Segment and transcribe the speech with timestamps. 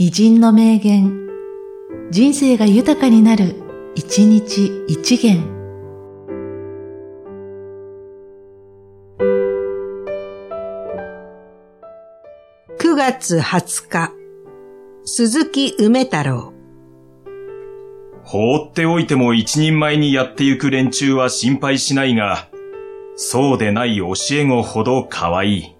[0.00, 1.26] 偉人の名言、
[2.12, 3.56] 人生が豊かになる、
[3.96, 5.42] 一日一元。
[12.78, 14.12] 9月20日、
[15.04, 16.52] 鈴木梅太郎。
[18.22, 22.46] 放っておいても一人前にやってゆく連中は心配しないが、
[23.16, 25.77] そうでない教え子ほど可愛い。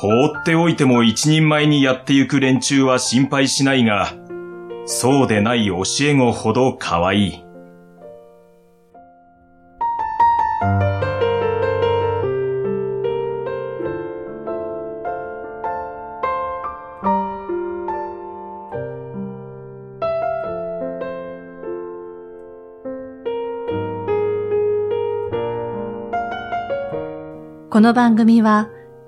[0.00, 4.14] 放っておいても一人前にやってゆく連中は心配しないが、
[4.86, 7.44] そうでない教え子ほど可愛い。
[27.68, 28.68] この番組は、